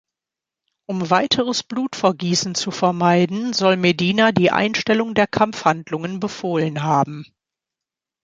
Um 0.87 1.11
weiteres 1.11 1.61
Blutvergießen 1.61 2.55
zu 2.55 2.71
vermeiden, 2.71 3.53
soll 3.53 3.77
Medina 3.77 4.31
die 4.31 4.49
Einstellung 4.49 5.13
der 5.13 5.27
Kampfhandlungen 5.27 6.19
befohlen 6.19 6.81
haben. 6.81 7.23